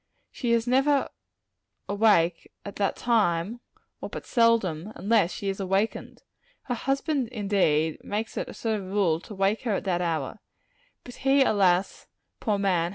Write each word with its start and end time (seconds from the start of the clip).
She 0.31 0.51
is 0.51 0.65
never 0.65 1.09
awake 1.87 2.51
at 2.65 2.77
that 2.77 2.95
timer 2.95 3.59
or 4.01 4.09
but 4.09 4.25
seldom, 4.25 4.91
unless 4.95 5.31
she 5.31 5.47
is 5.47 5.59
awakened. 5.59 6.23
Her 6.63 6.73
husband, 6.73 7.27
indeed, 7.27 8.03
makes 8.03 8.35
it 8.35 8.49
a 8.49 8.53
sort 8.55 8.79
of 8.79 8.87
rule 8.87 9.19
to 9.19 9.35
wake 9.35 9.61
her 9.61 9.75
at 9.75 9.83
that 9.83 10.01
hour; 10.01 10.39
but 11.03 11.17
he, 11.17 11.43
alas, 11.43 12.07
poor 12.39 12.57
man! 12.57 12.89